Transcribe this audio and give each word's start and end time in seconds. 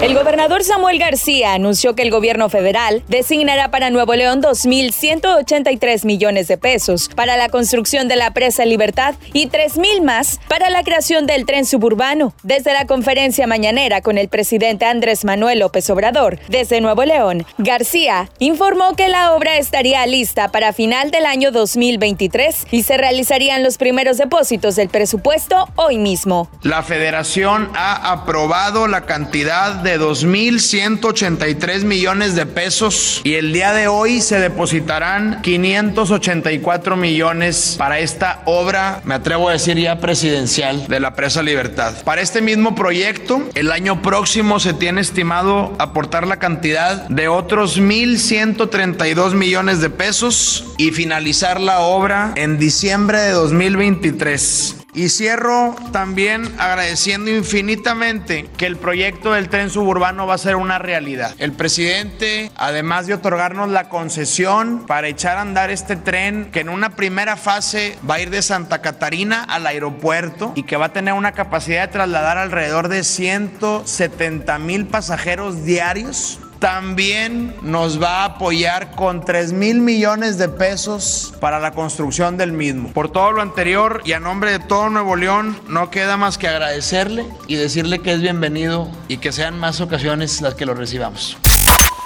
El 0.00 0.14
gobernador 0.14 0.62
Samuel 0.62 1.00
García 1.00 1.54
anunció 1.54 1.96
que 1.96 2.02
el 2.02 2.12
gobierno 2.12 2.48
federal 2.48 3.02
designará 3.08 3.72
para 3.72 3.90
Nuevo 3.90 4.14
León 4.14 4.40
2.183 4.40 6.04
millones 6.04 6.46
de 6.46 6.56
pesos 6.56 7.10
para 7.16 7.36
la 7.36 7.48
construcción 7.48 8.06
de 8.06 8.14
la 8.14 8.32
presa 8.32 8.64
Libertad 8.64 9.16
y 9.32 9.48
3.000 9.48 10.04
más 10.04 10.38
para 10.46 10.70
la 10.70 10.84
creación 10.84 11.26
del 11.26 11.46
tren 11.46 11.66
suburbano. 11.66 12.32
Desde 12.44 12.74
la 12.74 12.86
conferencia 12.86 13.48
mañanera 13.48 14.00
con 14.00 14.18
el 14.18 14.28
presidente 14.28 14.84
Andrés 14.84 15.24
Manuel 15.24 15.58
López 15.58 15.90
Obrador 15.90 16.38
desde 16.48 16.80
Nuevo 16.80 17.04
León, 17.04 17.44
García 17.58 18.30
informó 18.38 18.94
que 18.94 19.08
la 19.08 19.32
obra 19.32 19.58
estaría 19.58 20.06
lista 20.06 20.52
para 20.52 20.72
final 20.72 21.10
del 21.10 21.26
año 21.26 21.50
2023 21.50 22.68
y 22.70 22.84
se 22.84 22.98
realizarían 22.98 23.64
los 23.64 23.78
primeros 23.78 24.16
depósitos 24.18 24.76
del 24.76 24.90
presupuesto 24.90 25.68
hoy 25.74 25.98
mismo. 25.98 26.48
La 26.62 26.84
federación 26.84 27.68
ha 27.74 28.12
aprobado 28.12 28.86
la 28.86 29.04
cantidad 29.04 29.74
de 29.74 29.87
de 29.88 29.98
2.183 29.98 31.84
millones 31.84 32.34
de 32.34 32.44
pesos 32.44 33.22
y 33.24 33.34
el 33.34 33.54
día 33.54 33.72
de 33.72 33.88
hoy 33.88 34.20
se 34.20 34.38
depositarán 34.38 35.40
584 35.40 36.94
millones 36.96 37.76
para 37.78 37.98
esta 37.98 38.42
obra, 38.44 39.00
me 39.04 39.14
atrevo 39.14 39.48
a 39.48 39.52
decir 39.52 39.78
ya 39.78 39.98
presidencial, 39.98 40.86
de 40.88 41.00
la 41.00 41.14
presa 41.14 41.42
Libertad. 41.42 41.94
Para 42.04 42.20
este 42.20 42.42
mismo 42.42 42.74
proyecto, 42.74 43.48
el 43.54 43.72
año 43.72 44.02
próximo 44.02 44.60
se 44.60 44.74
tiene 44.74 45.00
estimado 45.00 45.74
aportar 45.78 46.26
la 46.26 46.38
cantidad 46.38 47.08
de 47.08 47.28
otros 47.28 47.80
1.132 47.80 49.32
millones 49.32 49.80
de 49.80 49.88
pesos 49.88 50.66
y 50.76 50.90
finalizar 50.90 51.62
la 51.62 51.80
obra 51.80 52.32
en 52.36 52.58
diciembre 52.58 53.20
de 53.20 53.30
2023. 53.30 54.76
Y 54.98 55.10
cierro 55.10 55.76
también 55.92 56.52
agradeciendo 56.58 57.30
infinitamente 57.30 58.48
que 58.56 58.66
el 58.66 58.76
proyecto 58.76 59.32
del 59.32 59.48
tren 59.48 59.70
suburbano 59.70 60.26
va 60.26 60.34
a 60.34 60.38
ser 60.38 60.56
una 60.56 60.80
realidad. 60.80 61.36
El 61.38 61.52
presidente, 61.52 62.50
además 62.56 63.06
de 63.06 63.14
otorgarnos 63.14 63.68
la 63.68 63.88
concesión 63.90 64.86
para 64.88 65.06
echar 65.06 65.38
a 65.38 65.42
andar 65.42 65.70
este 65.70 65.94
tren, 65.94 66.50
que 66.50 66.58
en 66.58 66.68
una 66.68 66.96
primera 66.96 67.36
fase 67.36 67.96
va 68.10 68.16
a 68.16 68.20
ir 68.22 68.30
de 68.30 68.42
Santa 68.42 68.82
Catarina 68.82 69.44
al 69.44 69.68
aeropuerto 69.68 70.50
y 70.56 70.64
que 70.64 70.76
va 70.76 70.86
a 70.86 70.92
tener 70.92 71.14
una 71.14 71.30
capacidad 71.30 71.86
de 71.86 71.92
trasladar 71.92 72.36
alrededor 72.36 72.88
de 72.88 73.04
170 73.04 74.58
mil 74.58 74.86
pasajeros 74.86 75.64
diarios, 75.64 76.40
también 76.58 77.54
nos 77.62 78.02
va 78.02 78.22
a 78.22 78.24
apoyar 78.24 78.92
con 78.92 79.24
3 79.24 79.52
mil 79.52 79.80
millones 79.80 80.38
de 80.38 80.48
pesos 80.48 81.34
para 81.40 81.60
la 81.60 81.72
construcción 81.72 82.36
del 82.36 82.52
mismo. 82.52 82.92
Por 82.92 83.10
todo 83.10 83.32
lo 83.32 83.42
anterior 83.42 84.02
y 84.04 84.12
a 84.12 84.20
nombre 84.20 84.52
de 84.52 84.58
todo 84.58 84.90
Nuevo 84.90 85.16
León, 85.16 85.56
no 85.68 85.90
queda 85.90 86.16
más 86.16 86.38
que 86.38 86.48
agradecerle 86.48 87.26
y 87.46 87.56
decirle 87.56 88.00
que 88.00 88.12
es 88.12 88.20
bienvenido 88.20 88.90
y 89.08 89.18
que 89.18 89.32
sean 89.32 89.58
más 89.58 89.80
ocasiones 89.80 90.40
las 90.40 90.54
que 90.54 90.66
lo 90.66 90.74
recibamos. 90.74 91.36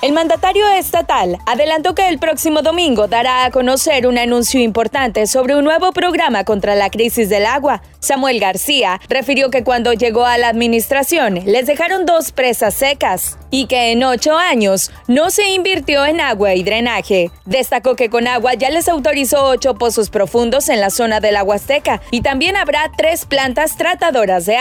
El 0.03 0.11
mandatario 0.15 0.69
estatal 0.69 1.39
adelantó 1.47 1.95
que 1.95 2.09
el 2.09 2.19
próximo 2.19 2.63
domingo 2.63 3.07
dará 3.07 3.45
a 3.45 3.53
conocer 3.53 4.09
un 4.09 4.19
anuncio 4.19 4.61
importante 4.61 5.29
sobre 5.29 5.55
un 5.55 5.63
nuevo 5.63 5.93
programa 5.93 6.43
contra 6.43 6.75
la 6.75 6.91
crisis 6.91 7.29
del 7.29 7.47
agua. 7.47 7.83
Samuel 8.01 8.41
García 8.41 9.01
refirió 9.09 9.49
que 9.51 9.63
cuando 9.63 9.93
llegó 9.93 10.27
a 10.27 10.39
la 10.39 10.49
administración 10.49 11.39
les 11.47 11.67
dejaron 11.67 12.05
dos 12.05 12.33
presas 12.33 12.75
secas 12.75 13.39
y 13.53 13.67
que 13.67 13.93
en 13.93 14.03
ocho 14.03 14.37
años 14.37 14.91
no 15.07 15.31
se 15.31 15.51
invirtió 15.51 16.05
en 16.05 16.21
agua 16.21 16.55
y 16.55 16.65
drenaje. 16.65 17.31
Destacó 17.45 17.95
que 17.95 18.11
con 18.11 18.27
agua 18.27 18.55
ya 18.55 18.71
les 18.71 18.89
autorizó 18.89 19.45
ocho 19.45 19.75
pozos 19.75 20.11
profundos 20.11 20.69
en 20.69 20.81
la 20.81 20.91
zona 20.91 21.21
del 21.21 21.35
la 21.35 21.45
Huasteca 21.45 22.03
y 22.11 22.23
también 22.23 22.57
habrá 22.57 22.91
tres 22.97 23.25
plantas 23.25 23.77
tratadoras 23.77 24.47
de 24.47 24.57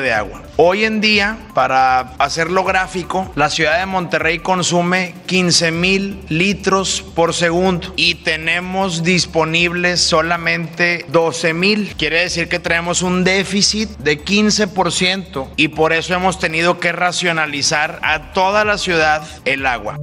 de 0.00 0.12
agua. 0.12 0.42
Hoy 0.56 0.84
en 0.84 1.00
día, 1.00 1.36
para 1.52 1.98
hacerlo 2.18 2.62
gráfico, 2.62 3.28
la 3.34 3.50
ciudad 3.50 3.80
de 3.80 3.86
Monterrey 3.86 4.38
consume 4.38 5.12
15 5.26 5.72
mil 5.72 6.20
litros 6.28 7.02
por 7.02 7.34
segundo 7.34 7.92
y 7.96 8.14
tenemos 8.16 9.02
disponibles 9.02 10.00
solamente 10.00 11.06
12 11.08 11.54
mil. 11.54 11.96
Quiere 11.96 12.20
decir 12.20 12.48
que 12.48 12.60
tenemos 12.60 13.02
un 13.02 13.24
déficit 13.24 13.88
de 13.98 14.24
15% 14.24 15.48
y 15.56 15.68
por 15.68 15.92
eso 15.92 16.14
hemos 16.14 16.38
tenido 16.38 16.78
que 16.78 16.92
racionalizar 16.92 17.98
a 18.04 18.32
toda 18.32 18.64
la 18.64 18.78
ciudad 18.78 19.26
el 19.44 19.66
agua. 19.66 19.98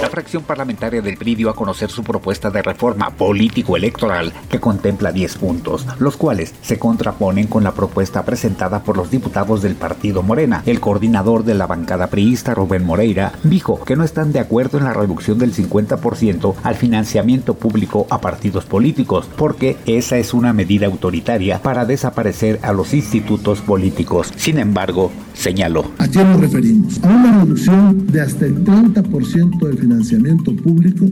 La 0.00 0.10
fracción 0.10 0.42
parlamentaria 0.42 1.00
del 1.00 1.16
PRI 1.16 1.36
dio 1.36 1.48
a 1.48 1.54
conocer 1.54 1.90
su 1.90 2.04
propuesta 2.04 2.50
de 2.50 2.60
reforma 2.60 3.10
político-electoral 3.10 4.30
que 4.50 4.60
contempla 4.60 5.10
10 5.10 5.36
puntos, 5.36 5.86
los 5.98 6.18
cuales 6.18 6.54
se 6.60 6.78
contraponen 6.78 7.46
con 7.46 7.64
la 7.64 7.72
propuesta 7.72 8.22
presentada 8.22 8.82
por 8.82 8.98
los 8.98 9.10
diputados 9.10 9.62
del 9.62 9.74
partido 9.86 10.24
Morena. 10.24 10.64
El 10.66 10.80
coordinador 10.80 11.44
de 11.44 11.54
la 11.54 11.68
bancada 11.68 12.08
priista, 12.08 12.54
Rubén 12.54 12.84
Moreira, 12.84 13.30
dijo 13.44 13.84
que 13.84 13.94
no 13.94 14.02
están 14.02 14.32
de 14.32 14.40
acuerdo 14.40 14.78
en 14.78 14.84
la 14.84 14.92
reducción 14.92 15.38
del 15.38 15.54
50% 15.54 16.54
al 16.64 16.74
financiamiento 16.74 17.54
público 17.54 18.04
a 18.10 18.20
partidos 18.20 18.64
políticos, 18.64 19.28
porque 19.36 19.76
esa 19.86 20.18
es 20.18 20.34
una 20.34 20.52
medida 20.52 20.86
autoritaria 20.86 21.62
para 21.62 21.84
desaparecer 21.84 22.58
a 22.62 22.72
los 22.72 22.94
institutos 22.94 23.60
políticos. 23.60 24.32
Sin 24.34 24.58
embargo, 24.58 25.12
señaló. 25.34 25.84
¿A 25.98 26.08
qué 26.08 26.24
nos 26.24 26.40
referimos? 26.40 26.98
A 27.04 27.06
una 27.06 27.44
reducción 27.44 28.08
de 28.08 28.22
hasta 28.22 28.46
el 28.46 28.64
30% 28.64 29.66
del 29.68 29.78
financiamiento 29.78 30.52
público 30.56 31.04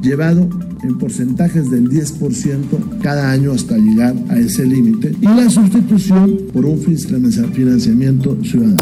llevado 0.00 0.48
en 0.82 0.98
porcentajes 0.98 1.70
del 1.70 1.90
10% 1.90 3.00
cada 3.02 3.32
año 3.32 3.52
hasta 3.52 3.76
llegar 3.76 4.14
a 4.28 4.38
ese 4.38 4.64
límite 4.64 5.14
y 5.20 5.24
la 5.24 5.50
sustitución 5.50 6.38
por 6.52 6.64
un 6.64 6.78
financiamiento 6.78 7.56
ciudadano. 8.42 8.76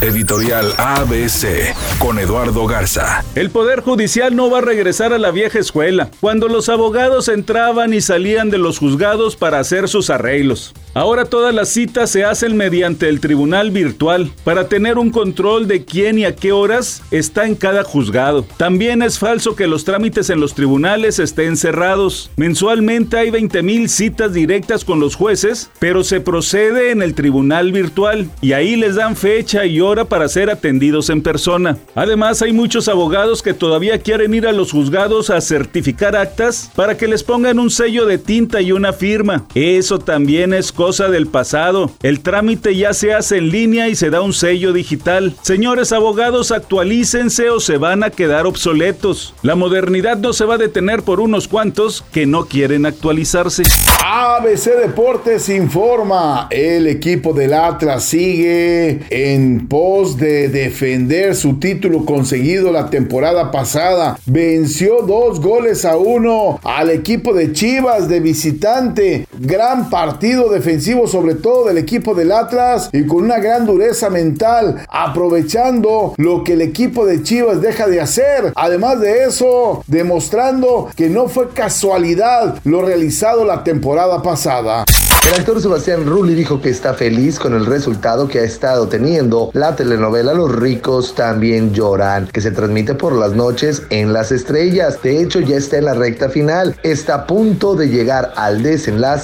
Editorial 0.00 0.74
ABC 0.78 1.74
con 1.98 2.18
Eduardo 2.18 2.66
Garza. 2.66 3.24
El 3.34 3.50
Poder 3.50 3.80
Judicial 3.80 4.34
no 4.34 4.50
va 4.50 4.58
a 4.58 4.62
regresar 4.62 5.12
a 5.12 5.18
la 5.18 5.30
vieja 5.30 5.58
escuela, 5.58 6.10
cuando 6.20 6.48
los 6.48 6.68
abogados 6.68 7.28
entraban 7.28 7.94
y 7.94 8.00
salían 8.00 8.50
de 8.50 8.58
los 8.58 8.78
juzgados 8.78 9.36
para 9.36 9.60
hacer 9.60 9.88
sus 9.88 10.10
arreglos. 10.10 10.74
Ahora 10.94 11.24
todas 11.24 11.52
las 11.52 11.70
citas 11.70 12.08
se 12.08 12.22
hacen 12.22 12.56
mediante 12.56 13.08
el 13.08 13.18
tribunal 13.18 13.72
virtual 13.72 14.30
para 14.44 14.68
tener 14.68 14.96
un 14.96 15.10
control 15.10 15.66
de 15.66 15.84
quién 15.84 16.20
y 16.20 16.24
a 16.24 16.36
qué 16.36 16.52
horas 16.52 17.02
está 17.10 17.46
en 17.46 17.56
cada 17.56 17.82
juzgado. 17.82 18.46
También 18.56 19.02
es 19.02 19.18
falso 19.18 19.56
que 19.56 19.66
los 19.66 19.84
trámites 19.84 20.30
en 20.30 20.38
los 20.38 20.54
tribunales 20.54 21.18
estén 21.18 21.56
cerrados. 21.56 22.30
Mensualmente 22.36 23.16
hay 23.16 23.30
20.000 23.30 23.88
citas 23.88 24.32
directas 24.32 24.84
con 24.84 25.00
los 25.00 25.16
jueces, 25.16 25.68
pero 25.80 26.04
se 26.04 26.20
procede 26.20 26.92
en 26.92 27.02
el 27.02 27.16
tribunal 27.16 27.72
virtual 27.72 28.30
y 28.40 28.52
ahí 28.52 28.76
les 28.76 28.94
dan 28.94 29.16
fecha 29.16 29.66
y 29.66 29.80
hora 29.80 30.04
para 30.04 30.28
ser 30.28 30.48
atendidos 30.48 31.10
en 31.10 31.22
persona. 31.22 31.76
Además 31.96 32.40
hay 32.40 32.52
muchos 32.52 32.86
abogados 32.86 33.42
que 33.42 33.52
todavía 33.52 33.98
quieren 33.98 34.32
ir 34.32 34.46
a 34.46 34.52
los 34.52 34.70
juzgados 34.70 35.30
a 35.30 35.40
certificar 35.40 36.14
actas 36.14 36.70
para 36.76 36.96
que 36.96 37.08
les 37.08 37.24
pongan 37.24 37.58
un 37.58 37.70
sello 37.70 38.06
de 38.06 38.18
tinta 38.18 38.60
y 38.60 38.70
una 38.70 38.92
firma. 38.92 39.44
Eso 39.56 39.98
también 39.98 40.54
es 40.54 40.70
del 40.84 41.26
pasado. 41.28 41.90
El 42.02 42.20
trámite 42.20 42.76
ya 42.76 42.92
se 42.92 43.14
hace 43.14 43.38
en 43.38 43.48
línea 43.48 43.88
y 43.88 43.94
se 43.94 44.10
da 44.10 44.20
un 44.20 44.34
sello 44.34 44.74
digital. 44.74 45.34
Señores 45.40 45.92
abogados, 45.92 46.52
actualícense 46.52 47.48
o 47.48 47.58
se 47.58 47.78
van 47.78 48.04
a 48.04 48.10
quedar 48.10 48.46
obsoletos. 48.46 49.34
La 49.42 49.54
modernidad 49.54 50.18
no 50.18 50.34
se 50.34 50.44
va 50.44 50.56
a 50.56 50.58
detener 50.58 51.02
por 51.02 51.20
unos 51.20 51.48
cuantos 51.48 52.04
que 52.12 52.26
no 52.26 52.44
quieren 52.44 52.84
actualizarse. 52.84 53.62
ABC 54.06 54.76
Deportes 54.78 55.48
informa, 55.48 56.48
el 56.50 56.86
equipo 56.86 57.32
del 57.32 57.54
Atlas 57.54 58.04
sigue 58.04 59.00
en 59.08 59.66
pos 59.66 60.18
de 60.18 60.48
defender 60.50 61.34
su 61.34 61.58
título 61.58 62.04
conseguido 62.04 62.70
la 62.70 62.90
temporada 62.90 63.50
pasada. 63.50 64.18
Venció 64.26 65.02
dos 65.02 65.40
goles 65.40 65.86
a 65.86 65.96
uno 65.96 66.60
al 66.62 66.90
equipo 66.90 67.32
de 67.32 67.52
Chivas 67.52 68.08
de 68.08 68.20
visitante. 68.20 69.26
Gran 69.38 69.90
partido 69.90 70.48
defensivo 70.50 71.06
sobre 71.06 71.34
todo 71.34 71.66
del 71.66 71.78
equipo 71.78 72.14
del 72.14 72.32
Atlas 72.32 72.90
y 72.92 73.06
con 73.06 73.24
una 73.24 73.38
gran 73.38 73.66
dureza 73.66 74.10
mental, 74.10 74.84
aprovechando 74.88 76.14
lo 76.16 76.44
que 76.44 76.54
el 76.54 76.62
equipo 76.62 77.06
de 77.06 77.22
Chivas 77.22 77.60
deja 77.60 77.86
de 77.86 78.00
hacer. 78.00 78.52
Además 78.54 79.00
de 79.00 79.24
eso, 79.24 79.82
demostrando 79.86 80.88
que 80.96 81.08
no 81.08 81.28
fue 81.28 81.50
casualidad 81.50 82.56
lo 82.64 82.82
realizado 82.82 83.44
la 83.44 83.64
temporada 83.64 84.22
pasada. 84.22 84.84
El 85.26 85.40
actor 85.40 85.60
Sebastián 85.60 86.04
Rulli 86.04 86.34
dijo 86.34 86.60
que 86.60 86.68
está 86.68 86.92
feliz 86.92 87.38
con 87.38 87.54
el 87.54 87.64
resultado 87.64 88.28
que 88.28 88.40
ha 88.40 88.44
estado 88.44 88.88
teniendo 88.88 89.50
la 89.54 89.74
telenovela 89.74 90.34
Los 90.34 90.54
ricos 90.54 91.14
también 91.14 91.72
lloran, 91.72 92.28
que 92.30 92.42
se 92.42 92.50
transmite 92.50 92.94
por 92.94 93.14
las 93.14 93.32
noches 93.32 93.84
en 93.88 94.12
Las 94.12 94.32
Estrellas. 94.32 94.98
De 95.02 95.22
hecho, 95.22 95.40
ya 95.40 95.56
está 95.56 95.78
en 95.78 95.86
la 95.86 95.94
recta 95.94 96.28
final. 96.28 96.76
Está 96.82 97.14
a 97.14 97.26
punto 97.26 97.74
de 97.74 97.88
llegar 97.88 98.34
al 98.36 98.62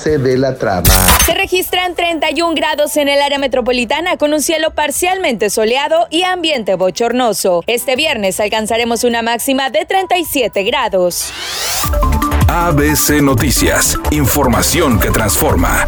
desenlace 0.01 0.19
de 0.19 0.39
la 0.39 0.55
trama. 0.57 0.89
Se 1.25 1.35
registran 1.35 1.95
31 1.95 2.55
grados 2.55 2.97
en 2.97 3.09
el 3.09 3.21
área 3.21 3.39
metropolitana 3.39 4.17
con 4.17 4.33
un 4.33 4.41
cielo 4.41 4.71
parcialmente 4.71 5.51
soleado 5.51 6.07
y 6.11 6.23
ambiente 6.23 6.75
bochornoso. 6.75 7.63
Este 7.67 7.97
viernes 7.97 8.41
alcanzaremos 8.41 9.05
una 9.05 9.23
máxima 9.23 9.71
de 9.71 9.85
37 9.85 10.63
grados. 10.65 11.33
ABC 12.49 13.23
Noticias, 13.23 13.99
información 14.11 14.99
que 14.99 15.11
transforma. 15.11 15.87